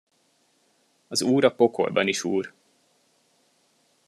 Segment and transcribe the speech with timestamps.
[1.07, 2.53] Az úr a pokolban is úr.